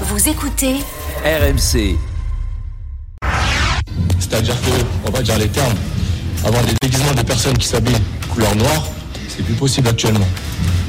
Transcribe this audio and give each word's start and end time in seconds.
Vous 0.00 0.28
écoutez 0.28 0.74
RMC. 1.24 1.96
C'est-à-dire 4.18 4.60
que, 4.60 4.70
on 5.06 5.10
va 5.10 5.22
dire 5.22 5.38
les 5.38 5.48
termes, 5.48 5.74
avoir 6.44 6.64
des 6.64 6.74
déguisements 6.80 7.12
de 7.12 7.22
personnes 7.22 7.56
qui 7.56 7.68
s'habillent 7.68 8.02
couleur 8.28 8.56
noire, 8.56 8.88
c'est 9.28 9.44
plus 9.44 9.54
possible 9.54 9.88
actuellement. 9.88 10.26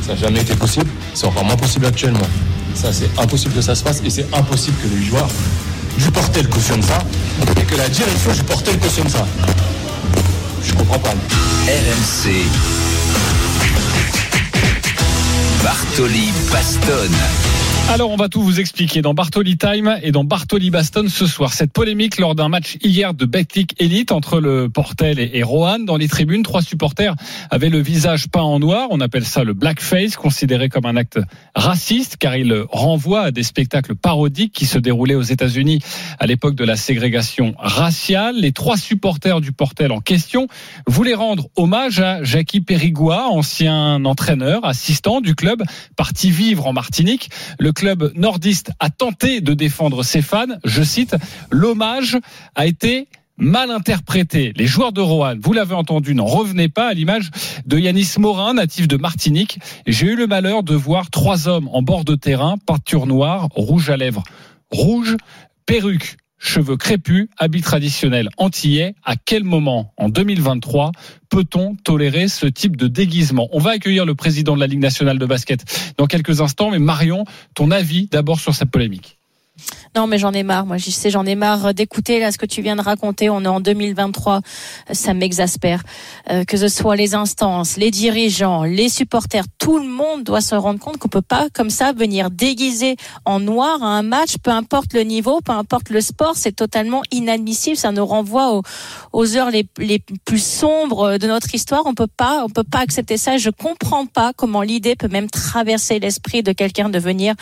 Ça 0.02 0.14
n'a 0.14 0.20
jamais 0.20 0.42
été 0.42 0.56
possible, 0.56 0.90
c'est 1.14 1.28
encore 1.28 1.46
moins 1.46 1.56
possible 1.56 1.86
actuellement. 1.86 2.28
Ça, 2.74 2.92
c'est 2.92 3.10
impossible 3.20 3.54
que 3.54 3.62
ça 3.62 3.76
se 3.76 3.84
fasse 3.84 4.02
et 4.04 4.10
c'est 4.10 4.26
impossible 4.34 4.76
que 4.82 4.88
les 4.88 5.04
joueurs 5.04 5.30
du 6.00 6.10
Portel 6.10 6.50
cautionnent 6.50 6.82
ça 6.82 6.98
et 7.58 7.64
que 7.64 7.76
la 7.76 7.88
direction 7.88 8.32
du 8.32 8.44
Portel 8.44 8.80
cautionne 8.80 9.10
ça. 9.10 9.28
Je 10.64 10.74
comprends 10.74 11.00
pas. 11.00 11.14
RMC. 11.68 12.48
Bartoli 15.64 16.32
Baston. 16.52 17.55
Alors 17.88 18.10
on 18.10 18.18
va 18.18 18.30
tout 18.30 18.42
vous 18.42 18.60
expliquer 18.60 19.02
dans 19.02 19.14
Bartoli 19.14 19.58
Time 19.58 19.98
et 20.02 20.12
dans 20.12 20.24
Bartoli 20.24 20.70
Baston 20.70 21.06
ce 21.08 21.28
soir. 21.28 21.54
Cette 21.54 21.72
polémique 21.72 22.18
lors 22.18 22.36
d'un 22.36 22.50
match 22.50 22.78
hier 22.84 23.14
de 23.14 23.26
Betclic 23.26 23.76
Elite 23.80 24.12
entre 24.12 24.42
le 24.42 24.70
Portel 24.70 25.20
et, 25.20 25.44
Rohan 25.44 25.80
dans 25.80 25.96
les 25.96 26.08
tribunes. 26.08 26.44
Trois 26.44 26.64
supporters 26.64 27.16
avaient 27.52 27.70
le 27.70 27.80
visage 27.80 28.28
peint 28.28 28.42
en 28.42 28.60
noir. 28.60 28.88
On 28.90 29.00
appelle 29.00 29.24
ça 29.24 29.44
le 29.44 29.54
blackface, 29.54 30.18
considéré 30.18 30.68
comme 30.68 30.86
un 30.86 30.98
acte 30.98 31.20
raciste 31.56 32.18
car 32.18 32.36
il 32.36 32.66
renvoie 32.70 33.22
à 33.22 33.32
des 33.32 33.44
spectacles 33.44 33.96
parodiques 33.96 34.52
qui 34.52 34.66
se 34.66 34.80
déroulaient 34.80 35.16
aux 35.16 35.22
États-Unis 35.22 35.80
à 36.20 36.26
l'époque 36.26 36.56
de 36.56 36.66
la 36.66 36.76
ségrégation 36.76 37.54
raciale. 37.60 38.36
Les 38.36 38.52
trois 38.52 38.78
supporters 38.78 39.40
du 39.40 39.52
Portel 39.52 39.92
en 39.92 40.02
question 40.02 40.48
voulaient 40.88 41.14
rendre 41.14 41.48
hommage 41.56 42.00
à 42.02 42.24
Jackie 42.24 42.62
Périgois, 42.62 43.28
ancien 43.30 44.04
entraîneur, 44.04 44.66
assistant 44.66 45.22
du 45.22 45.36
club, 45.36 45.64
parti 45.96 46.32
vivre 46.32 46.68
en 46.68 46.74
Martinique. 46.74 47.30
Club 47.76 48.12
nordiste 48.16 48.72
a 48.80 48.90
tenté 48.90 49.42
de 49.42 49.54
défendre 49.54 50.02
ses 50.02 50.24
fans. 50.24 50.48
Je 50.64 50.82
cite, 50.82 51.16
l'hommage 51.52 52.18
a 52.56 52.66
été 52.66 53.08
mal 53.38 53.70
interprété. 53.70 54.54
Les 54.56 54.66
joueurs 54.66 54.94
de 54.94 55.02
Roanne, 55.02 55.40
vous 55.44 55.54
l'avez 55.54 55.76
entendu, 55.76 56.16
n'en 56.16 56.26
revenaient 56.26 56.70
pas 56.70 56.88
à 56.88 56.94
l'image 56.94 57.30
de 57.68 57.78
Yanis 57.78 58.14
Morin, 58.18 58.56
natif 58.56 58.88
de 58.88 58.98
Martinique. 58.98 59.60
J'ai 59.86 60.08
eu 60.08 60.16
le 60.16 60.26
malheur 60.26 60.64
de 60.64 60.74
voir 60.74 61.12
trois 61.12 61.48
hommes 61.48 61.70
en 61.74 61.84
bord 61.84 62.06
de 62.06 62.16
terrain, 62.16 62.56
peinture 62.66 63.06
noire, 63.06 63.50
rouge 63.52 63.92
à 63.92 63.98
lèvres 63.98 64.24
rouge, 64.72 65.16
perruque 65.66 66.18
cheveux 66.46 66.78
crépus, 66.78 67.28
habits 67.38 67.62
traditionnels 67.62 68.30
antillais. 68.38 68.96
À 69.04 69.16
quel 69.16 69.44
moment, 69.44 69.94
en 69.98 70.10
2023, 70.10 70.92
peut-on 71.30 71.76
tolérer 71.76 72.28
ce 72.28 72.46
type 72.46 72.78
de 72.78 72.88
déguisement? 72.88 73.50
On 73.52 73.60
va 73.60 73.72
accueillir 73.72 74.06
le 74.06 74.16
président 74.16 74.56
de 74.56 74.60
la 74.60 74.68
Ligue 74.68 74.80
nationale 74.80 75.20
de 75.20 75.26
basket 75.26 75.94
dans 75.98 76.08
quelques 76.08 76.42
instants, 76.42 76.72
mais 76.72 76.80
Marion, 76.80 77.26
ton 77.54 77.72
avis 77.72 78.08
d'abord 78.08 78.40
sur 78.40 78.54
cette 78.54 78.72
polémique 78.72 79.18
non, 79.96 80.08
mais 80.08 80.18
j'en 80.18 80.34
ai 80.34 80.44
marre. 80.44 80.66
Moi, 80.66 80.78
je 80.78 80.90
sais, 80.90 81.10
j'en 81.10 81.26
ai 81.26 81.36
marre 81.36 81.74
d'écouter 81.74 82.20
là 82.20 82.32
ce 82.32 82.38
que 82.38 82.46
tu 82.46 82.62
viens 82.62 82.76
de 82.76 82.82
raconter. 82.82 83.30
On 83.30 83.42
est 83.44 83.48
en 83.48 83.62
2023, 83.62 84.42
ça 84.92 85.14
m'exaspère. 85.14 85.84
Euh, 86.30 86.44
que 86.44 86.58
ce 86.58 86.68
soit 86.68 86.96
les 86.96 87.16
instances, 87.16 87.78
les 87.78 87.92
dirigeants, 87.92 88.64
les 88.64 88.90
supporters, 88.90 89.46
tout 89.58 89.80
le 89.80 89.88
monde 89.88 90.24
doit 90.24 90.42
se 90.42 90.56
rendre 90.56 90.80
compte 90.80 90.98
qu'on 90.98 91.08
peut 91.08 91.22
pas 91.22 91.48
comme 91.54 91.70
ça 91.70 91.94
venir 91.94 92.30
déguiser 92.30 92.98
en 93.24 93.40
noir 93.40 93.82
à 93.84 93.88
un 93.88 94.02
match, 94.02 94.36
peu 94.44 94.52
importe 94.52 94.94
le 94.94 95.02
niveau, 95.02 95.40
peu 95.42 95.54
importe 95.54 95.90
le 95.90 96.02
sport. 96.02 96.34
C'est 96.36 96.56
totalement 96.56 97.02
inadmissible. 97.12 97.78
Ça 97.78 97.92
nous 97.92 98.06
renvoie 98.06 98.62
aux, 99.14 99.38
heures 99.38 99.52
les, 99.52 99.64
plus 100.26 100.44
sombres 100.44 101.18
de 101.18 101.28
notre 101.28 101.56
histoire. 101.56 101.84
On 101.86 101.94
peut 101.94 102.08
pas, 102.08 102.44
on 102.44 102.50
peut 102.50 102.64
pas 102.64 102.80
accepter 102.80 103.16
ça. 103.16 103.38
Je 103.38 103.50
comprends 103.50 104.06
pas 104.06 104.34
comment 104.36 104.62
l'idée 104.62 104.96
peut 104.96 105.08
même 105.08 105.30
traverser 105.30 106.00
l'esprit 106.00 106.44
de 106.44 106.52
quelqu'un 106.52 106.90
de 106.90 107.00
venir 107.00 107.36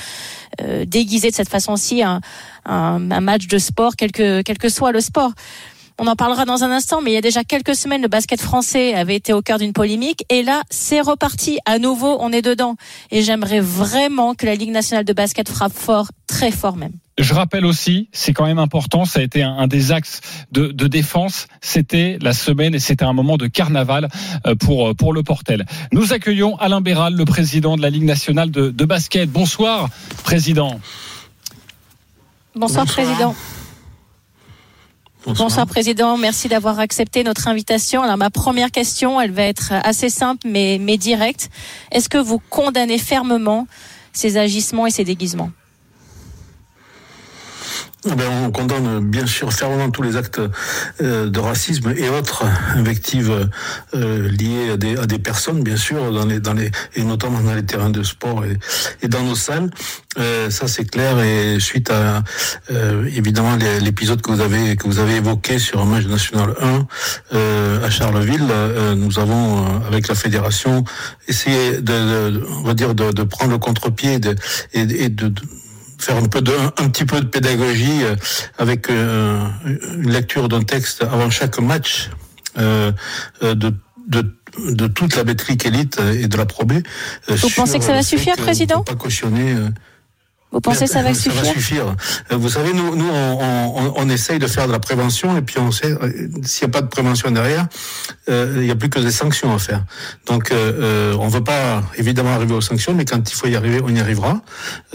euh, 0.62 0.86
déguiser 0.86 1.32
de 1.32 1.36
cette 1.36 1.50
façon-ci 1.50 2.03
un, 2.04 3.00
match 3.00 3.48
de 3.48 3.58
sport, 3.58 3.96
quel 3.96 4.12
que, 4.12 4.70
soit 4.70 4.92
le 4.92 5.02
sport. 5.02 5.32
On 6.00 6.08
en 6.08 6.16
parlera 6.16 6.46
dans 6.46 6.64
un 6.64 6.72
instant, 6.72 7.02
mais 7.02 7.12
il 7.12 7.14
y 7.14 7.18
a 7.18 7.22
déjà 7.22 7.44
quelques 7.44 7.76
semaines, 7.76 8.02
le 8.02 8.08
basket 8.08 8.42
français 8.42 8.96
avait 8.96 9.16
été 9.16 9.32
au 9.32 9.44
cœur 9.44 9.60
d'une 9.60 9.74
polémique. 9.74 10.26
Et 10.30 10.42
là, 10.42 10.64
c'est 10.72 11.02
reparti. 11.02 11.60
À 11.66 11.78
nouveau, 11.78 12.18
on 12.20 12.32
est 12.32 12.42
dedans. 12.42 12.78
Et 13.12 13.22
j'aimerais 13.22 13.60
vraiment 13.60 14.34
que 14.34 14.48
la 14.48 14.56
Ligue 14.56 14.72
nationale 14.72 15.06
de 15.06 15.14
basket 15.14 15.48
frappe 15.50 15.74
fort, 15.74 16.08
très 16.26 16.50
fort 16.50 16.78
même. 16.78 16.94
Je 17.20 17.36
rappelle 17.36 17.64
aussi, 17.64 18.10
c'est 18.12 18.34
quand 18.34 18.48
même 18.48 18.58
important, 18.58 19.06
ça 19.06 19.20
a 19.20 19.24
été 19.24 19.44
un, 19.44 19.68
des 19.68 19.92
axes 19.92 20.22
de, 20.52 20.72
défense. 20.88 21.48
C'était 21.62 22.18
la 22.22 22.34
semaine 22.34 22.74
et 22.74 22.80
c'était 22.80 23.06
un 23.06 23.14
moment 23.14 23.38
de 23.38 23.46
carnaval 23.46 24.10
euh, 24.48 24.56
pour 24.56 24.96
pour 24.96 25.14
le 25.14 25.22
Portel. 25.22 25.66
Nous 25.92 26.12
accueillons 26.12 26.56
Alain 26.58 26.82
Béral, 26.82 27.14
le 27.14 27.26
président 27.26 27.78
de 27.78 27.84
la 27.84 27.92
Ligue 27.92 28.04
nationale 28.04 28.50
de 28.50 28.86
basket. 28.86 29.30
Bonsoir, 29.30 29.90
président. 30.24 30.80
Bonsoir, 32.56 32.86
Bonsoir. 32.86 33.06
président. 33.06 33.36
Bonsoir. 35.26 35.48
Bonsoir. 35.48 35.68
président. 35.68 36.18
Merci 36.18 36.50
d'avoir 36.50 36.80
accepté 36.80 37.24
notre 37.24 37.48
invitation. 37.48 38.04
Alors 38.04 38.18
ma 38.18 38.30
première 38.30 38.72
question, 38.72 39.20
elle 39.20 39.32
va 39.32 39.44
être 39.44 39.72
assez 39.72 40.10
simple 40.10 40.48
mais 40.48 40.78
mais 40.80 40.98
directe. 40.98 41.50
Est-ce 41.92 42.10
que 42.10 42.18
vous 42.18 42.40
condamnez 42.50 42.98
fermement 42.98 43.68
ces 44.12 44.38
agissements 44.38 44.86
et 44.86 44.92
ces 44.92 45.04
déguisements? 45.04 45.52
On 48.06 48.52
condamne 48.52 49.00
bien 49.00 49.26
sûr 49.26 49.52
fermement 49.54 49.90
tous 49.90 50.02
les 50.02 50.18
actes 50.18 50.42
euh, 51.02 51.30
de 51.30 51.40
racisme 51.40 51.94
et 51.96 52.10
autres 52.10 52.46
invectives 52.76 53.50
euh, 53.96 54.30
liées 54.30 54.72
à 54.72 54.78
des, 54.78 54.98
à 54.98 55.06
des, 55.06 55.20
personnes, 55.20 55.64
bien 55.64 55.78
sûr, 55.78 56.12
dans 56.12 56.26
les, 56.26 56.40
dans 56.40 56.54
les, 56.54 56.72
et 56.96 57.04
notamment 57.04 57.40
dans 57.42 57.54
les 57.54 57.64
terrains 57.64 57.90
de 57.90 58.04
sport 58.04 58.44
et, 58.46 58.58
et 59.02 59.08
dans 59.08 59.24
nos 59.24 59.36
salles. 59.36 59.70
Euh, 60.20 60.52
ça 60.52 60.68
c'est 60.68 60.86
clair 60.86 61.20
et 61.20 61.60
suite 61.60 61.90
à 61.90 62.24
euh, 62.70 63.10
évidemment 63.16 63.56
l'épisode 63.82 64.22
que 64.22 64.32
vous 64.32 64.42
avez 64.42 64.76
que 64.76 64.86
vous 64.88 65.00
avez 65.00 65.16
évoqué 65.16 65.58
sur 65.58 65.82
un 65.82 65.86
match 65.86 66.06
national 66.06 66.54
1 66.62 66.88
euh, 67.34 67.84
à 67.84 67.90
Charleville, 67.90 68.46
nous 68.96 69.18
avons 69.18 69.82
avec 69.88 70.08
la 70.08 70.14
fédération 70.16 70.84
essayé 71.28 71.78
de, 71.78 72.30
de 72.30 72.46
on 72.60 72.64
va 72.64 72.76
dire 72.76 72.94
de, 72.94 73.12
de 73.12 73.24
prendre 73.24 73.52
le 73.52 73.58
contre-pied 73.58 74.20
et, 74.74 74.80
et 74.82 75.10
de, 75.10 75.30
de 75.30 75.42
faire 76.00 76.18
un 76.18 76.28
peu 76.28 76.42
de, 76.42 76.54
un 76.54 76.90
petit 76.90 77.06
peu 77.06 77.22
de 77.22 77.26
pédagogie 77.26 78.04
euh, 78.04 78.16
avec 78.58 78.90
euh, 78.90 79.46
une 79.66 80.12
lecture 80.12 80.50
d'un 80.50 80.64
texte 80.64 81.04
avant 81.04 81.30
chaque 81.30 81.60
match 81.60 82.10
euh, 82.58 82.92
de, 83.42 83.74
de 84.08 84.36
de 84.70 84.86
toute 84.86 85.16
la 85.16 85.24
métrique 85.24 85.66
élite 85.66 86.00
et 86.14 86.28
de 86.28 86.38
la 86.38 86.46
probée. 86.46 86.84
Vous 87.28 87.50
pensez 87.50 87.80
que 87.80 87.86
ça 87.86 87.94
va 87.94 88.04
suffire, 88.04 88.36
président 88.36 88.84
Pas 88.84 88.94
cautionner 88.94 89.56
vous 90.54 90.62
pensez 90.62 90.86
que 90.86 90.92
ça 90.92 91.02
va 91.02 91.14
suffire 91.14 91.34
Ça 91.34 91.42
va 91.42 91.54
suffire. 91.54 91.96
Vous 92.32 92.50
savez, 92.50 92.74
nous, 92.74 92.96
nous 92.96 93.10
on, 93.10 93.74
on, 93.76 93.94
on, 93.98 94.10
essaye 94.10 94.38
de 94.38 94.48
faire 94.48 94.68
de 94.68 94.72
la 94.72 94.80
prévention 94.80 95.36
et 95.36 95.42
puis 95.42 95.58
on 95.60 95.72
sait, 95.72 95.96
s'il 96.44 96.68
n'y 96.68 96.72
a 96.72 96.74
pas 96.74 96.82
de 96.82 96.88
prévention 96.88 97.32
derrière, 97.32 97.68
euh, 98.30 98.54
il 98.58 98.64
n'y 98.64 98.72
a 98.72 98.76
plus 98.76 98.90
que 98.90 99.00
des 99.00 99.12
sanctions 99.12 99.54
à 99.54 99.58
faire. 99.58 99.84
Donc, 100.28 100.52
euh, 100.52 101.16
on 101.20 101.26
ne 101.26 101.32
veut 101.32 101.44
pas 101.44 101.84
évidemment 101.98 102.34
arriver 102.34 102.54
aux 102.54 102.62
sanctions, 102.62 102.94
mais 102.94 103.06
quand 103.06 103.30
il 103.30 103.36
faut 103.36 103.48
y 103.48 103.56
arriver, 103.56 103.82
on 103.84 103.90
y 103.90 104.00
arrivera. 104.00 104.42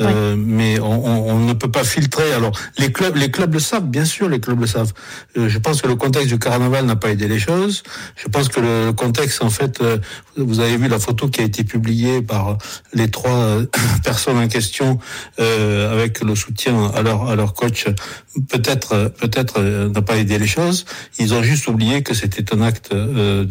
Euh, 0.01 0.35
oui. 0.35 0.43
Mais 0.47 0.81
on, 0.81 1.29
on, 1.29 1.39
ne 1.41 1.53
peut 1.55 1.71
pas 1.71 1.85
filtrer. 1.85 2.33
Alors, 2.33 2.53
les 2.79 2.93
clubs, 2.93 3.17
les 3.17 3.31
clubs 3.31 3.53
le 3.53 3.61
savent, 3.61 3.87
bien 3.87 4.05
sûr, 4.05 4.29
les 4.29 4.41
clubs 4.41 4.61
le 4.61 4.67
savent. 4.67 4.93
Euh, 5.37 5.49
je 5.49 5.59
pense 5.59 5.83
que 5.83 5.89
le 5.89 5.97
contexte 5.97 6.29
du 6.29 6.39
carnaval 6.39 6.87
n'a 6.87 6.97
pas 6.97 7.11
aidé 7.11 7.27
les 7.27 7.39
choses. 7.39 7.83
Je 8.17 8.29
pense 8.29 8.49
que 8.49 8.61
le 8.61 8.93
contexte, 8.93 9.43
en 9.43 9.51
fait, 9.51 9.81
euh, 9.81 9.99
vous 10.37 10.61
avez 10.61 10.77
vu 10.77 10.89
la 10.89 10.99
photo 10.99 11.29
qui 11.29 11.41
a 11.41 11.45
été 11.45 11.65
publiée 11.65 12.23
par 12.23 12.59
les 12.93 13.11
trois 13.11 13.63
personnes 14.05 14.39
en 14.39 14.49
question. 14.49 14.99
Euh, 15.41 15.48
euh, 15.49 15.93
avec 15.93 16.21
le 16.21 16.35
soutien 16.35 16.91
à 16.95 17.03
leur 17.03 17.29
à 17.29 17.37
leur 17.37 17.55
coach, 17.55 17.87
peut-être 18.49 19.13
peut-être 19.19 19.55
euh, 19.59 19.89
n'a 19.89 20.03
pas 20.03 20.17
aidé 20.17 20.39
les 20.39 20.47
choses. 20.47 20.85
Ils 21.19 21.35
ont 21.35 21.43
juste 21.43 21.69
oublié 21.69 22.03
que 22.03 22.15
c'était 22.15 22.55
un 22.55 22.63
acte 22.63 22.91
euh, 22.93 23.47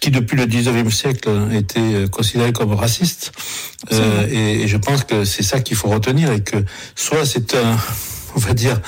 qui 0.00 0.10
depuis 0.10 0.36
le 0.36 0.46
19e 0.46 0.90
siècle 0.90 1.28
était 1.52 2.08
considéré 2.10 2.52
comme 2.52 2.72
raciste. 2.72 3.32
Euh, 3.92 4.26
et, 4.30 4.62
et, 4.62 4.68
je 4.68 4.76
pense 4.76 5.04
que 5.04 5.24
c'est 5.24 5.42
ça 5.42 5.60
qu'il 5.60 5.76
faut 5.76 5.88
retenir 5.88 6.32
et 6.32 6.42
que 6.42 6.56
soit 6.94 7.24
c'est 7.24 7.54
un 7.54 7.76
on 8.38 8.46
va 8.46 8.54
dire, 8.54 8.80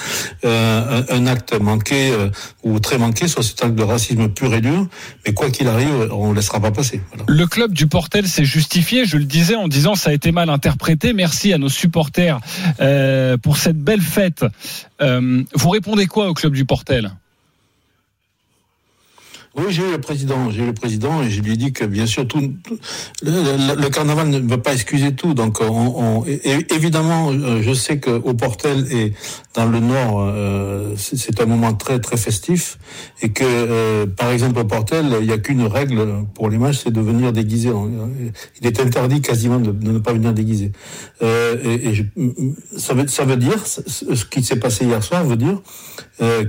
euh, 0.45 1.03
un, 1.09 1.27
acte 1.27 1.59
manqué 1.61 2.13
euh, 2.13 2.31
ou 2.63 2.79
très 2.79 2.99
manqué, 2.99 3.27
soit 3.27 3.43
c'est 3.43 3.65
un 3.65 3.69
acte 3.69 3.77
de 3.77 3.83
racisme 3.83 4.29
pur 4.29 4.55
et 4.55 4.61
dur. 4.61 4.87
Mais 5.27 5.35
quoi 5.35 5.51
qu'il 5.51 5.67
arrive, 5.67 6.09
on 6.13 6.31
ne 6.31 6.37
laissera 6.37 6.61
pas 6.61 6.71
passer. 6.71 7.01
Le 7.27 7.47
club 7.47 7.73
du 7.73 7.89
Portel 7.89 8.29
s'est 8.29 8.45
justifié, 8.45 9.05
je 9.05 9.17
le 9.17 9.25
disais, 9.25 9.57
en 9.57 9.67
disant 9.67 9.97
ça 9.97 10.11
a 10.11 10.13
été 10.13 10.31
mal 10.31 10.51
interprété. 10.51 11.13
Merci 11.13 11.53
à 11.53 11.59
nos 11.59 11.69
supporters 11.69 12.39
euh, 12.81 13.37
pour 13.39 13.57
cette 13.57 13.79
belle 13.79 14.03
fête. 14.03 14.45
Vous 15.01 15.71
répondez 15.71 16.07
quoi 16.07 16.29
au 16.29 16.35
club 16.35 16.53
du 16.53 16.65
Portel? 16.65 17.11
Oui, 19.57 19.65
j'ai 19.71 19.83
eu 19.83 19.91
le 19.91 19.99
président, 19.99 20.49
j'ai 20.53 20.63
eu 20.63 20.67
le 20.67 20.73
président 20.73 21.23
et 21.23 21.31
je 21.31 21.43
lui 21.43 21.55
ai 21.55 21.57
dit 21.57 21.73
que 21.73 21.85
bien 21.85 22.07
sûr 22.07 22.27
tout, 22.29 22.41
le, 23.21 23.89
carnaval 23.89 24.29
ne 24.29 24.39
va 24.39 24.59
pas 24.59 24.73
excuser 24.73 25.13
tout. 25.13 25.35
Donc, 25.35 25.61
on, 25.61 26.25
évidemment, 26.25 27.33
euh, 27.33 27.61
je 27.61 27.73
sais 27.73 27.99
que 27.99 28.11
au 28.11 28.35
Portel 28.35 28.87
et 28.93 29.13
dans 29.55 29.67
le 29.67 29.81
Nord, 29.81 30.21
euh, 30.21 30.95
c'est 30.97 31.41
un 31.41 31.47
moment 31.47 31.75
très 31.75 31.99
très 31.99 32.17
festif 32.17 32.79
et 33.23 33.31
que, 33.31 33.43
euh, 33.45 34.07
par 34.07 34.31
exemple, 34.31 34.61
au 34.61 34.65
Portel, 34.65 35.17
il 35.21 35.27
n'y 35.27 35.33
a 35.33 35.39
qu'une 35.39 35.67
règle 35.67 36.27
pour 36.33 36.49
les 36.49 36.59
matchs, 36.59 36.83
c'est 36.85 36.93
de 36.93 37.01
venir 37.01 37.33
déguisé. 37.33 37.71
Il 38.61 38.67
est 38.69 38.79
interdit 38.79 39.21
quasiment 39.21 39.59
de, 39.59 39.73
ne 39.73 39.99
pas 39.99 40.13
venir 40.13 40.33
déguisé. 40.33 40.71
et, 41.21 41.89
et 41.89 42.07
ça 42.77 42.95
veut 42.95 43.09
ça 43.09 43.25
veut 43.25 43.37
dire 43.37 43.67
ce 43.67 44.25
qui 44.25 44.45
s'est 44.45 44.61
passé 44.61 44.85
hier 44.85 45.03
soir 45.03 45.25
veut 45.25 45.37
dire 45.37 45.61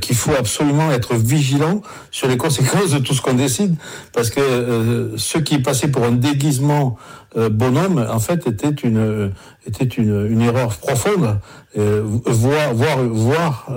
qu'il 0.01 0.15
faut 0.15 0.33
absolument 0.38 0.92
être 0.92 1.15
vigilant 1.15 1.81
sur 2.12 2.27
les 2.27 2.38
conséquences 2.38 2.92
de 2.92 3.00
tout 3.01 3.13
ce 3.13 3.21
qu'on 3.21 3.33
décide, 3.33 3.75
parce 4.13 4.30
que 4.30 4.39
euh, 4.39 5.18
ce 5.18 5.38
qui 5.38 5.59
passait 5.59 5.89
pour 5.89 6.03
un 6.03 6.12
déguisement 6.12 6.98
euh, 7.38 7.50
bonhomme, 7.50 8.06
en 8.09 8.19
fait, 8.19 8.48
était 8.48 8.69
une 8.69 9.31
était 9.65 9.86
une, 9.86 10.27
une 10.30 10.42
erreur 10.42 10.75
profonde, 10.77 11.39
euh, 11.77 12.01
voire 12.25 12.74
voire 12.74 13.03
voire 13.03 13.68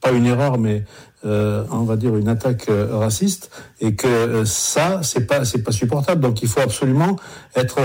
pas 0.00 0.12
une 0.12 0.26
erreur, 0.26 0.58
mais 0.58 0.84
on 1.24 1.84
va 1.84 1.96
dire 1.96 2.14
une 2.16 2.28
attaque 2.28 2.68
raciste, 2.90 3.50
et 3.80 3.94
que 3.94 4.44
ça, 4.44 5.00
c'est 5.02 5.26
pas 5.26 5.44
c'est 5.44 5.62
pas 5.62 5.72
supportable. 5.72 6.20
Donc, 6.20 6.42
il 6.42 6.48
faut 6.48 6.60
absolument 6.60 7.16
être 7.56 7.80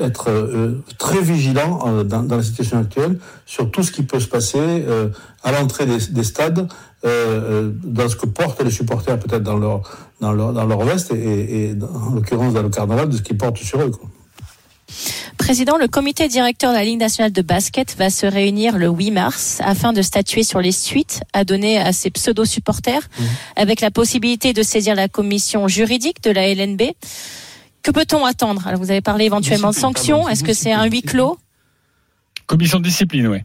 être 0.00 0.30
euh, 0.30 0.82
très 0.98 1.20
vigilant 1.20 1.80
euh, 1.86 2.04
dans, 2.04 2.22
dans, 2.22 2.36
la 2.36 2.42
situation 2.42 2.78
actuelle 2.78 3.18
sur 3.46 3.70
tout 3.70 3.82
ce 3.82 3.92
qui 3.92 4.02
peut 4.02 4.20
se 4.20 4.28
passer 4.28 4.58
euh, 4.58 5.08
à 5.42 5.52
l'entrée 5.52 5.86
des, 5.86 5.98
des, 6.10 6.24
stades, 6.24 6.68
dans 7.04 8.08
ce 8.08 8.16
que 8.16 8.26
portent 8.26 8.60
les 8.62 8.70
supporters 8.70 9.16
peut-être 9.20 9.44
dans 9.44 9.56
leur, 9.56 9.82
dans 10.20 10.32
leur, 10.32 10.52
dans 10.52 10.64
leur 10.64 10.82
veste 10.82 11.12
et, 11.12 11.68
et 11.68 11.74
en 11.94 12.14
l'occurrence 12.14 12.52
dans 12.52 12.62
le 12.62 12.68
carnaval 12.68 13.08
de 13.08 13.16
ce 13.16 13.22
qu'ils 13.22 13.38
portent 13.38 13.58
sur 13.58 13.80
eux. 13.80 13.90
Quoi. 13.90 14.08
Président, 15.38 15.76
le 15.76 15.86
comité 15.86 16.26
directeur 16.26 16.72
de 16.72 16.76
la 16.76 16.84
Ligue 16.84 16.98
nationale 16.98 17.32
de 17.32 17.42
basket 17.42 17.96
va 17.96 18.10
se 18.10 18.26
réunir 18.26 18.78
le 18.78 18.88
8 18.88 19.10
mars 19.10 19.58
afin 19.62 19.92
de 19.92 20.02
statuer 20.02 20.42
sur 20.42 20.60
les 20.60 20.72
suites 20.72 21.20
à 21.32 21.44
donner 21.44 21.78
à 21.78 21.92
ces 21.92 22.10
pseudo-supporters, 22.10 23.02
mmh. 23.02 23.24
avec 23.56 23.80
la 23.80 23.90
possibilité 23.90 24.52
de 24.52 24.62
saisir 24.62 24.94
la 24.94 25.08
commission 25.08 25.68
juridique 25.68 26.22
de 26.22 26.30
la 26.30 26.52
LNB. 26.52 26.82
Que 27.86 27.92
peut-on 27.92 28.24
attendre 28.24 28.66
Alors, 28.66 28.80
vous 28.80 28.90
avez 28.90 29.00
parlé 29.00 29.26
éventuellement 29.26 29.70
de 29.70 29.76
sanctions. 29.76 30.28
Est-ce 30.28 30.42
que 30.42 30.52
c'est 30.52 30.72
un 30.72 30.86
huis 30.86 31.02
clos 31.02 31.38
Commission 32.48 32.80
de 32.80 32.84
discipline, 32.84 33.28
oui. 33.28 33.38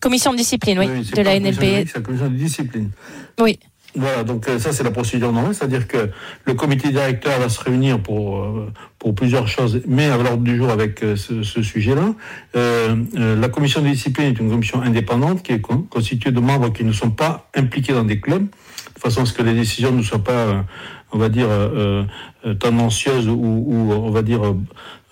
Commission 0.00 0.32
de 0.32 0.38
discipline, 0.38 0.80
oui, 0.80 1.08
de 1.08 1.22
la 1.22 1.38
NLP. 1.38 1.86
C'est 1.86 1.94
la 1.94 2.00
commission 2.00 2.28
de 2.28 2.34
discipline. 2.34 2.90
Oui. 3.38 3.60
Voilà, 3.94 4.24
donc 4.24 4.48
euh, 4.48 4.58
ça 4.58 4.72
c'est 4.72 4.84
la 4.84 4.90
procédure 4.90 5.32
normale, 5.32 5.54
c'est-à-dire 5.54 5.86
que 5.86 6.10
le 6.46 6.54
comité 6.54 6.90
directeur 6.90 7.38
va 7.38 7.48
se 7.50 7.60
réunir 7.60 8.00
pour 8.00 8.38
euh, 8.38 8.72
pour 8.98 9.14
plusieurs 9.14 9.48
choses, 9.48 9.82
mais 9.86 10.06
à 10.06 10.16
l'ordre 10.16 10.42
du 10.42 10.56
jour 10.56 10.70
avec 10.70 11.02
euh, 11.02 11.16
ce, 11.16 11.62
sujet-là. 11.62 12.14
La 12.54 13.48
commission 13.48 13.82
de 13.82 13.88
discipline 13.88 14.28
est 14.28 14.38
une 14.38 14.50
commission 14.50 14.80
indépendante 14.80 15.42
qui 15.42 15.52
est 15.52 15.60
constituée 15.60 16.30
de 16.30 16.40
membres 16.40 16.72
qui 16.72 16.84
ne 16.84 16.92
sont 16.92 17.10
pas 17.10 17.50
impliqués 17.54 17.92
dans 17.92 18.04
des 18.04 18.20
clubs, 18.20 18.46
de 18.94 19.00
façon 19.00 19.22
à 19.22 19.26
ce 19.26 19.32
que 19.32 19.42
les 19.42 19.54
décisions 19.54 19.92
ne 19.92 20.02
soient 20.02 20.24
pas 20.24 20.64
on 21.12 21.18
va 21.18 21.28
dire 21.28 21.48
euh, 21.50 22.04
euh, 22.46 22.54
tendancieuse 22.54 23.28
ou, 23.28 23.90
on 23.92 24.10
va 24.10 24.22
dire 24.22 24.40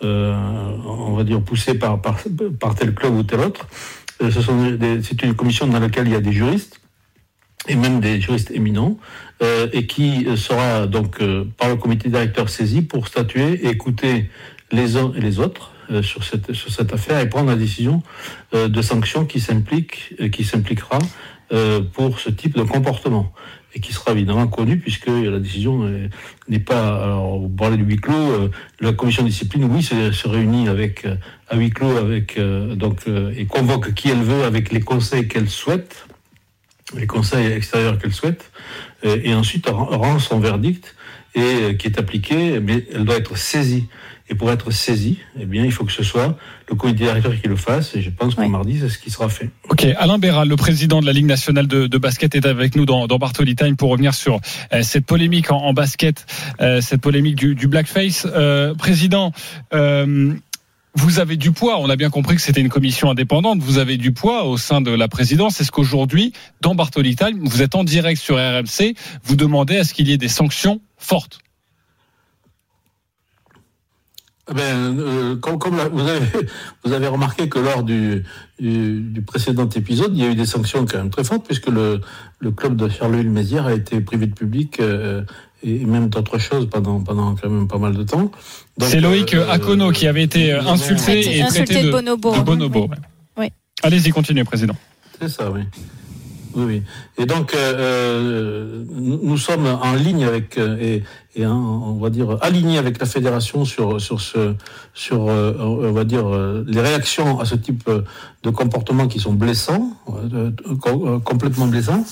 on 0.03 1.15
va 1.15 1.25
dire 1.25 1.43
poussée 1.43 1.75
par, 1.75 2.01
par, 2.01 2.17
tel 2.75 2.95
club 2.95 3.15
ou 3.15 3.23
tel 3.23 3.41
autre. 3.41 3.67
C'est 4.21 5.23
une 5.23 5.35
commission 5.35 5.67
dans 5.67 5.79
laquelle 5.79 6.07
il 6.07 6.13
y 6.13 6.17
a 6.17 6.21
des 6.21 6.33
juristes 6.33 6.80
et 7.71 7.77
même 7.77 8.01
des 8.01 8.21
juristes 8.21 8.51
éminents 8.51 8.99
euh, 9.43 9.69
et 9.73 9.87
qui 9.87 10.27
sera 10.37 10.87
donc 10.87 11.19
par 11.57 11.69
le 11.69 11.77
comité 11.77 12.09
directeur 12.09 12.49
saisi 12.49 12.83
pour 12.83 13.09
statuer 13.09 13.65
et 13.65 13.69
écouter 13.69 14.31
les 14.73 14.97
uns 14.97 15.13
et 15.17 15.21
les 15.21 15.39
autres 15.39 15.73
sur 16.03 16.23
cette 16.23 16.53
sur 16.53 16.71
cette 16.71 16.93
affaire 16.93 17.19
et 17.19 17.29
prendre 17.29 17.49
la 17.49 17.57
décision 17.57 18.03
de 18.53 18.83
sanction 18.83 19.25
qui 19.25 19.41
s'implique 19.41 20.15
qui 20.31 20.45
s'impliquera 20.45 21.01
pour 21.95 22.21
ce 22.21 22.31
type 22.31 22.57
de 22.57 22.63
comportement 22.63 23.33
et 23.75 23.81
qui 23.81 23.93
sera 23.93 24.13
évidemment 24.13 24.47
connu 24.47 24.79
puisque 24.79 25.09
la 25.09 25.39
décision 25.39 25.89
n'est 26.49 26.59
pas. 26.59 27.03
Alors, 27.03 27.39
vous 27.39 27.49
parlez 27.49 27.77
du 27.77 27.85
huis 27.85 27.97
clos, 27.97 28.15
euh, 28.15 28.51
la 28.81 28.93
commission 28.93 29.23
de 29.23 29.29
discipline, 29.29 29.65
oui, 29.65 29.83
se, 29.83 30.29
réunit 30.29 30.69
avec 30.69 31.05
euh, 31.05 31.17
à 31.49 31.57
huis 31.57 31.71
clos 31.71 31.97
avec 31.97 32.37
euh, 32.39 32.75
donc 32.75 33.05
et 33.37 33.47
convoque 33.47 33.95
qui 33.95 34.11
elle 34.11 34.23
veut 34.23 34.45
avec 34.45 34.73
les 34.73 34.81
conseils 34.81 35.29
qu'elle 35.29 35.49
souhaite, 35.49 36.07
les 36.99 37.07
conseils 37.07 37.53
extérieurs 37.53 37.99
qu'elle 37.99 38.13
souhaite, 38.13 38.51
et, 39.03 39.31
et 39.31 39.35
ensuite 39.35 39.67
rend 39.69 40.19
son 40.19 40.41
verdict 40.41 40.95
et 41.35 41.77
qui 41.77 41.87
est 41.87 41.99
appliqué, 41.99 42.59
mais 42.61 42.85
elle 42.93 43.05
doit 43.05 43.17
être 43.17 43.37
saisie. 43.39 43.87
Et 44.33 44.37
pour 44.37 44.53
être 44.53 44.71
saisi, 44.71 45.19
eh 45.41 45.45
bien, 45.45 45.65
il 45.65 45.73
faut 45.73 45.85
que 45.85 45.91
ce 45.91 46.05
soit 46.05 46.39
le 46.69 46.77
comité 46.77 47.03
directeur 47.03 47.33
qui 47.41 47.49
le 47.49 47.57
fasse. 47.57 47.97
Et 47.97 48.01
je 48.01 48.11
pense 48.11 48.37
que 48.37 48.41
mardi, 48.43 48.79
c'est 48.79 48.89
ce 48.89 48.97
qui 48.97 49.11
sera 49.11 49.29
fait. 49.29 49.51
Ok. 49.69 49.85
Alain 49.99 50.19
Béral, 50.19 50.49
le 50.49 50.55
président 50.55 51.01
de 51.01 51.07
la 51.07 51.13
Ligue 51.13 51.27
nationale 51.27 51.67
de, 51.67 51.89
de 51.89 51.99
basket, 51.99 52.37
est 52.37 52.47
avec 52.47 52.77
nous 52.77 52.87
dans, 52.87 53.09
dans 53.09 53.19
Bartoli 53.19 53.57
Time 53.57 53.75
pour 53.77 53.91
revenir 53.91 54.15
sur 54.15 54.41
euh, 54.73 54.83
cette 54.83 55.05
polémique 55.05 55.51
en, 55.51 55.57
en 55.57 55.73
basket, 55.73 56.27
euh, 56.61 56.81
cette 56.81 57.01
polémique 57.01 57.35
du, 57.35 57.57
du 57.57 57.67
blackface. 57.67 58.25
Euh, 58.33 58.73
président, 58.77 59.33
euh, 59.75 60.33
vous 60.95 61.19
avez 61.19 61.37
du 61.37 61.53
poids. 61.53 61.79
On 61.79 61.89
a 61.89 61.97
bien 61.97 62.11
compris 62.11 62.37
que 62.37 62.43
c'était 62.43 62.61
une 62.61 62.69
commission 62.69 63.11
indépendante. 63.11 63.61
Vous 63.61 63.79
avez 63.79 63.97
du 63.97 64.13
poids 64.13 64.45
au 64.45 64.57
sein 64.57 64.81
de 64.81 64.91
la 64.91 65.09
présidence. 65.09 65.61
Est-ce 65.61 65.71
qu'aujourd'hui, 65.71 66.33
dans 66.61 66.75
Bartoli 66.75 67.17
vous 67.41 67.63
êtes 67.63 67.75
en 67.75 67.85
direct 67.85 68.21
sur 68.21 68.37
RMC, 68.37 68.95
vous 69.23 69.37
demandez 69.37 69.79
à 69.79 69.85
ce 69.85 69.95
qu'il 69.95 70.09
y 70.09 70.13
ait 70.13 70.19
des 70.19 70.29
sanctions 70.29 70.81
fortes 70.97 71.41
eh 74.40 74.40
ben, 74.55 74.99
euh, 74.99 75.37
comme, 75.37 75.59
comme 75.59 75.77
vous, 75.77 76.01
avez, 76.01 76.21
vous 76.85 76.93
avez 76.93 77.07
remarqué 77.07 77.49
que 77.49 77.59
lors 77.59 77.83
du, 77.83 78.25
du, 78.59 79.01
du, 79.01 79.23
précédent 79.23 79.69
épisode, 79.69 80.13
il 80.17 80.23
y 80.23 80.27
a 80.27 80.31
eu 80.31 80.35
des 80.35 80.47
sanctions 80.47 80.85
quand 80.87 80.99
même 80.99 81.11
très 81.11 81.25
fortes, 81.25 81.47
puisque 81.47 81.69
le, 81.69 82.01
le 82.41 82.51
club 82.51 82.77
de 82.77 82.89
Charleville-Mézières 82.89 83.67
a 83.67 83.75
été 83.75 84.01
privé 84.01 84.27
de 84.27 84.35
public 84.35 84.81
euh, 84.81 85.23
et 85.63 85.85
même 85.85 86.09
d'autres 86.09 86.39
choses 86.39 86.69
pendant, 86.69 87.01
pendant 87.01 87.35
quand 87.35 87.49
même 87.49 87.69
pas 87.69 87.79
mal 87.79 87.95
de 87.95 88.03
temps. 88.03 88.31
C'est 88.81 89.01
Loïc 89.01 89.35
euh, 89.35 89.51
Akono 89.51 89.93
qui 89.93 90.07
avait 90.07 90.23
été 90.23 90.53
euh, 90.53 90.63
insulté 90.63 91.39
et 91.39 91.45
traité 91.45 91.83
de, 91.83 91.87
de 91.87 91.93
bonobo. 91.93 92.35
De 92.35 92.41
bonobo 92.41 92.89
oui. 92.91 92.97
Oui. 93.37 93.53
Allez-y, 93.83 94.11
continuez, 94.11 94.45
Président. 94.45 94.75
C'est 95.21 95.29
ça, 95.29 95.51
oui. 95.51 95.63
Oui, 96.55 96.65
oui. 96.65 96.83
Et 97.19 97.27
donc, 97.27 97.55
euh, 97.55 97.75
euh 97.79 98.85
nous 98.89 99.37
sommes 99.37 99.67
en 99.67 99.95
ligne 99.95 100.25
avec 100.25 100.59
euh, 100.59 100.77
et, 100.81 101.03
et 101.37 101.47
on 101.47 101.99
va 101.99 102.11
dire 102.11 102.39
alignés 102.41 102.79
avec 102.79 102.99
la 102.99 103.07
fédération 103.07 103.65
sur 103.65 104.01
sur 104.01 104.21
ce 104.21 104.55
sur 104.95 105.29
euh, 105.29 105.55
on 105.61 105.93
va 105.93 106.05
dire 106.05 106.27
les 106.67 106.81
réactions 106.81 107.41
à 107.41 107.45
ce 107.45 107.55
type 107.55 107.89
de 108.43 108.51
comportement 108.51 109.07
qui 109.07 109.21
sont 109.21 109.33
blessants, 109.33 109.93
complètement 111.25 111.67
blessants. 111.67 112.05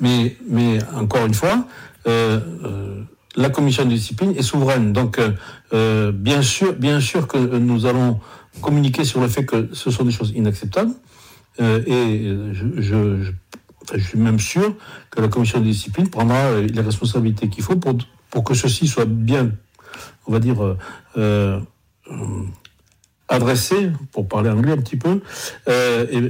Mais 0.00 0.36
mais 0.48 0.78
encore 0.94 1.24
une 1.24 1.34
fois, 1.34 1.66
la 2.04 3.50
commission 3.50 3.84
de 3.84 3.90
discipline 3.90 4.34
est 4.36 4.42
souveraine. 4.42 4.92
Donc, 4.92 5.18
bien 5.72 6.42
sûr, 6.42 6.74
bien 6.74 7.00
sûr 7.00 7.26
que 7.26 7.38
nous 7.38 7.86
allons 7.86 8.20
communiquer 8.60 9.04
sur 9.04 9.20
le 9.20 9.28
fait 9.28 9.44
que 9.44 9.68
ce 9.72 9.90
sont 9.90 10.04
des 10.04 10.12
choses 10.12 10.32
inacceptables. 10.36 10.92
et 11.58 12.30
je, 12.52 12.82
je, 12.82 13.22
je 13.22 13.32
je 13.94 14.02
suis 14.02 14.18
même 14.18 14.38
sûr 14.38 14.74
que 15.10 15.20
la 15.20 15.28
commission 15.28 15.60
de 15.60 15.64
discipline 15.64 16.08
prendra 16.08 16.36
euh, 16.36 16.66
les 16.66 16.80
responsabilités 16.80 17.48
qu'il 17.48 17.62
faut 17.64 17.76
pour, 17.76 17.96
pour 18.30 18.44
que 18.44 18.54
ceci 18.54 18.86
soit 18.86 19.06
bien, 19.06 19.52
on 20.26 20.32
va 20.32 20.38
dire, 20.38 20.62
euh, 20.62 20.76
euh, 21.16 21.60
adressé, 23.28 23.90
pour 24.12 24.28
parler 24.28 24.50
anglais 24.50 24.72
un 24.72 24.78
petit 24.78 24.96
peu, 24.96 25.20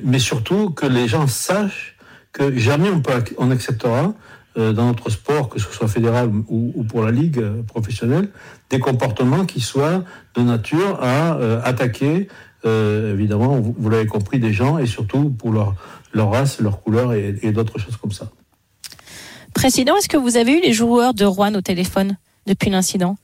mais 0.04 0.18
surtout 0.18 0.70
que 0.70 0.86
les 0.86 1.08
gens 1.08 1.26
sachent 1.26 1.96
que 2.32 2.56
jamais 2.56 2.88
on, 2.88 3.00
peut, 3.00 3.12
on 3.36 3.50
acceptera 3.50 4.14
dans 4.56 4.86
notre 4.86 5.10
sport, 5.10 5.50
que 5.50 5.58
ce 5.58 5.70
soit 5.70 5.88
fédéral 5.88 6.30
ou 6.48 6.82
pour 6.84 7.02
la 7.02 7.10
ligue 7.10 7.44
professionnelle, 7.66 8.30
des 8.70 8.78
comportements 8.78 9.44
qui 9.44 9.60
soient 9.60 10.04
de 10.34 10.40
nature 10.40 10.98
à 11.02 11.34
attaquer, 11.64 12.28
évidemment, 12.66 13.60
vous, 13.60 13.74
vous 13.78 13.90
l'avez 13.90 14.06
compris, 14.06 14.38
des 14.38 14.52
gens 14.52 14.78
et 14.78 14.86
surtout 14.86 15.30
pour 15.30 15.52
leur 15.52 15.74
leur 16.12 16.30
race, 16.30 16.60
leur 16.60 16.80
couleur 16.82 17.12
et, 17.12 17.36
et 17.42 17.52
d'autres 17.52 17.78
choses 17.78 17.96
comme 17.96 18.12
ça. 18.12 18.30
Président, 19.54 19.96
est-ce 19.96 20.08
que 20.08 20.16
vous 20.16 20.36
avez 20.36 20.52
eu 20.58 20.60
les 20.62 20.72
joueurs 20.72 21.14
de 21.14 21.24
Rouen 21.24 21.54
au 21.54 21.60
téléphone 21.60 22.16
depuis 22.46 22.70
l'incident? 22.70 23.16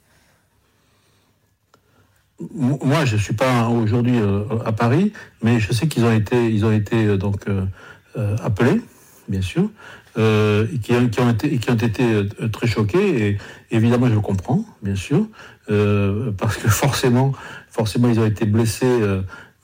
Moi, 2.51 3.05
je 3.05 3.17
ne 3.17 3.21
suis 3.21 3.35
pas 3.35 3.69
aujourd'hui 3.69 4.19
euh, 4.19 4.45
à 4.65 4.73
Paris, 4.73 5.13
mais 5.43 5.61
je 5.61 5.73
sais 5.73 5.87
qu'ils 5.89 6.05
ont 6.05 6.13
été, 6.13 6.51
ils 6.51 6.65
ont 6.65 6.73
été 6.73 7.05
euh, 7.07 7.17
donc 7.17 7.47
euh, 7.49 8.37
appelés, 8.43 8.81
bien 9.29 9.43
sûr, 9.43 9.71
euh, 10.19 10.67
qui, 10.83 10.93
qui, 11.11 11.21
ont 11.21 11.31
été, 11.31 11.59
qui 11.59 11.71
ont 11.71 11.77
été 11.77 12.29
très 12.51 12.67
choqués. 12.67 13.29
Et 13.29 13.39
évidemment, 13.71 14.09
je 14.09 14.15
le 14.15 14.21
comprends, 14.21 14.65
bien 14.83 14.97
sûr, 14.97 15.29
euh, 15.71 16.33
parce 16.33 16.57
que 16.57 16.69
forcément, 16.69 17.33
forcément, 17.73 18.09
ils 18.09 18.21
ont 18.21 18.27
été 18.27 18.47
blessés 18.47 19.03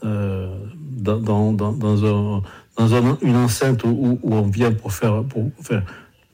euh, 0.05 0.49
dans, 0.81 1.53
dans, 1.53 1.73
dans, 1.73 2.37
un 2.39 2.43
dans 2.77 3.17
une 3.23 3.37
enceinte 3.37 3.83
où, 3.85 4.19
on 4.23 4.43
vient 4.43 4.73
pour 4.73 4.93
faire, 4.93 5.25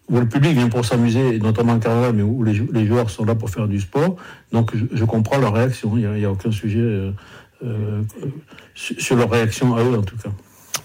où 0.08 0.18
le 0.18 0.28
public 0.28 0.52
vient 0.52 0.68
pour 0.68 0.84
s'amuser, 0.84 1.38
notamment 1.38 1.72
en 1.72 1.78
carnaval, 1.78 2.12
mais 2.14 2.22
où 2.22 2.42
les, 2.44 2.86
joueurs 2.86 3.08
sont 3.08 3.24
là 3.24 3.34
pour 3.34 3.48
faire 3.48 3.66
du 3.66 3.80
sport. 3.80 4.16
Donc 4.52 4.72
je, 4.92 5.04
comprends 5.04 5.38
leur 5.38 5.54
réaction. 5.54 5.96
Il 5.96 6.08
n'y 6.10 6.24
a, 6.24 6.30
aucun 6.30 6.50
sujet 6.50 6.80
euh, 6.80 7.12
euh, 7.64 8.02
sur 8.74 9.16
leur 9.16 9.30
réaction 9.30 9.74
à 9.74 9.82
eux, 9.82 9.96
en 9.96 10.02
tout 10.02 10.16
cas. 10.16 10.30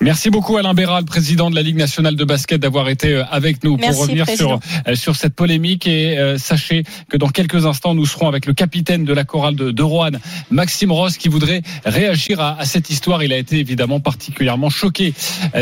Merci 0.02 0.30
beaucoup 0.30 0.56
Alain 0.56 0.74
Béral, 0.74 1.04
président 1.04 1.50
de 1.50 1.56
la 1.56 1.62
Ligue 1.62 1.76
nationale 1.76 2.16
de 2.16 2.24
basket, 2.24 2.62
d'avoir 2.62 2.88
été 2.88 3.16
euh, 3.16 3.26
avec 3.32 3.66
nous 3.66 3.76
Merci, 3.76 3.92
pour 3.92 4.02
revenir 4.04 4.30
sur, 4.30 4.60
euh, 4.88 4.96
sur 4.96 5.18
cette 5.18 5.34
polémique. 5.34 5.88
Et 5.88 6.18
euh, 6.18 6.38
sachez 6.38 6.86
que 7.10 7.18
dans 7.18 7.28
quelques 7.28 7.66
instants, 7.66 7.94
nous 7.96 8.06
serons 8.06 8.30
avec 8.30 8.46
le 8.46 8.54
capitaine 8.54 9.04
de 9.04 9.12
la 9.14 9.26
chorale 9.26 9.56
de, 9.56 9.72
de 9.72 9.84
Roanne, 9.84 10.22
Maxime 10.52 10.94
Ross, 10.94 11.18
qui 11.18 11.28
voudrait 11.28 11.64
réagir 11.84 12.40
à, 12.40 12.58
à, 12.58 12.64
cette 12.64 12.90
histoire. 12.90 13.24
Il 13.24 13.34
a 13.34 13.38
été 13.38 13.58
évidemment 13.58 14.00
particulièrement 14.00 14.70
choqué 14.70 15.14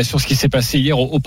sur 0.02 0.20
ce 0.20 0.26
qui 0.26 0.36
s'est 0.36 0.48
passé 0.48 0.78
hier 0.78 0.96
au, 0.96 1.06
au 1.06 1.18